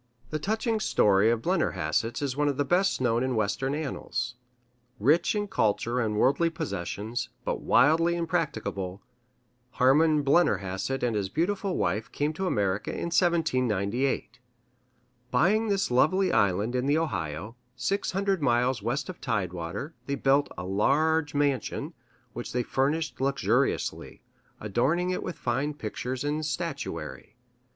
The 0.31 0.39
touching 0.39 0.79
story 0.79 1.29
of 1.29 1.43
the 1.43 1.47
Blennerhassetts 1.51 2.23
is 2.23 2.35
one 2.35 2.47
of 2.47 2.57
the 2.57 2.65
best 2.65 2.99
known 2.99 3.21
in 3.21 3.35
Western 3.35 3.75
annals. 3.75 4.33
Rich 4.99 5.35
in 5.35 5.47
culture 5.47 5.99
and 5.99 6.17
worldly 6.17 6.49
possessions, 6.49 7.29
but 7.45 7.61
wildly 7.61 8.15
impracticable, 8.15 9.03
Harman 9.73 10.23
Blennerhassett 10.23 11.03
and 11.03 11.15
his 11.15 11.29
beautiful 11.29 11.77
wife 11.77 12.11
came 12.11 12.33
to 12.33 12.47
America 12.47 12.89
in 12.89 13.11
1798. 13.13 14.39
Buying 15.29 15.67
this 15.67 15.91
lovely 15.91 16.31
island 16.33 16.73
in 16.73 16.87
the 16.87 16.97
Ohio, 16.97 17.55
six 17.75 18.13
hundred 18.13 18.41
miles 18.41 18.81
west 18.81 19.07
of 19.07 19.21
tidewater, 19.21 19.93
they 20.07 20.15
built 20.15 20.49
a 20.57 20.65
large 20.65 21.35
mansion, 21.35 21.93
which 22.33 22.53
they 22.53 22.63
furnished 22.63 23.21
luxuriously, 23.21 24.23
adorning 24.59 25.11
it 25.11 25.21
with 25.21 25.37
fine 25.37 25.75
pictures 25.75 26.23
and 26.23 26.43
statuary. 26.43 27.35